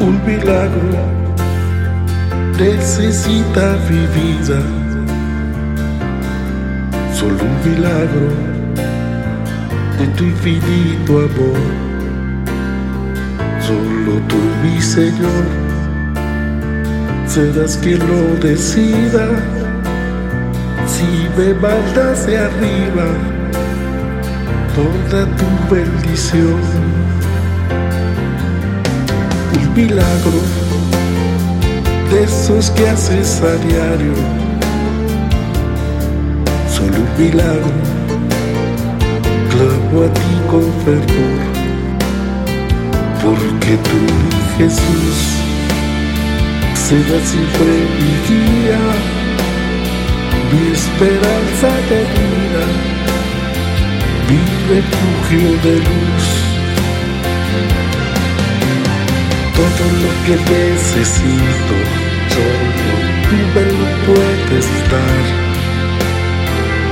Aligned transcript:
Un 0.00 0.20
milagro 0.24 1.18
necesita 2.58 3.76
mi 3.88 4.06
vida. 4.18 4.60
Solo 7.12 7.34
un 7.42 7.70
milagro 7.70 8.28
de 9.98 10.06
tu 10.16 10.24
infinito 10.24 11.18
amor. 11.18 11.60
Solo 13.60 14.20
tú, 14.28 14.36
mi 14.62 14.80
Señor, 14.80 15.44
serás 17.26 17.76
quien 17.78 17.98
lo 17.98 18.36
decida. 18.40 19.26
Si 20.86 21.28
me 21.36 21.54
mandas 21.54 22.26
de 22.26 22.38
arriba 22.38 23.08
toda 24.74 25.26
tu 25.36 25.74
bendición, 25.74 26.60
milagro 29.78 30.40
de 32.10 32.24
esos 32.24 32.68
que 32.70 32.88
haces 32.88 33.40
a 33.42 33.54
diario, 33.64 34.14
solo 36.68 36.96
un 37.06 37.12
milagro, 37.16 37.78
clamo 39.52 40.04
a 40.04 40.08
ti 40.18 40.32
con 40.50 40.66
fervor, 40.84 41.38
porque 43.22 43.72
tú, 43.86 44.00
Jesús, 44.58 45.16
serás 46.74 47.24
siempre 47.32 47.70
mi 47.98 48.12
guía, 48.26 48.82
mi 50.50 50.72
esperanza 50.72 51.70
de 51.90 52.00
vida, 52.16 52.64
mi 54.28 54.40
refugio 54.74 55.50
de 55.62 55.76
luz. 55.76 56.37
Todo 59.58 59.86
lo 60.02 60.10
que 60.24 60.34
necesito, 60.52 61.76
solo 62.30 62.92
tú 63.24 63.36
me 63.54 63.62
lo 63.78 63.86
puedes 64.06 64.68
dar. 64.88 65.24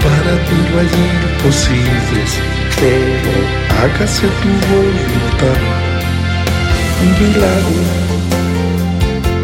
Para 0.02 0.32
ti 0.46 0.56
no 0.68 0.74
hay 0.80 0.92
imposibles, 1.14 2.30
solo 2.74 3.34
hágase 3.78 4.26
tu 4.42 4.50
voluntad. 4.72 5.60
Un 7.02 7.10
milagro 7.22 7.84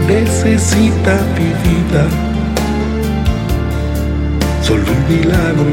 necesita 0.09 1.14
mi 1.36 1.48
vida, 1.62 2.05
solo 4.62 4.83
un 4.83 5.03
milagro 5.09 5.73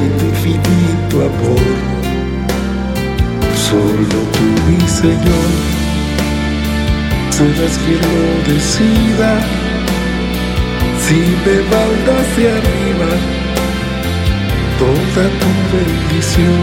de 0.00 0.06
tu 0.16 0.24
infinito 0.24 1.14
amor. 1.20 1.66
Solo 3.68 4.18
tú, 4.32 4.48
mi 4.86 4.92
Señor, 4.92 5.50
quien 7.84 8.00
lo 8.14 8.54
decida. 8.54 9.30
Si 11.04 11.18
me 11.44 11.56
mandas 11.72 12.26
de 12.36 12.44
arriba 12.56 13.10
toda 14.78 15.24
tu 15.40 15.50
bendición, 15.74 16.62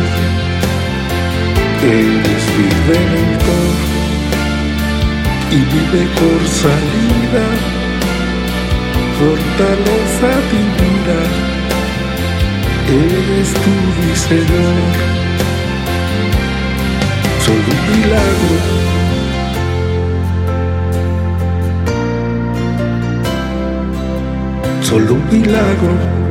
eres 1.84 2.44
mi 2.56 2.68
redentor 2.88 3.74
y 5.52 5.60
mi 5.72 5.84
mejor 5.98 6.42
salida, 6.62 7.46
fortaleza 9.20 10.32
divina, 10.52 11.20
eres 12.90 13.54
tú, 13.54 13.74
mi 14.00 14.16
Señor 14.16 15.23
solo 17.44 17.58
un 17.58 18.00
milagro. 18.00 18.56
Solo 24.80 25.14
un 25.14 25.24
milagro 25.30 26.23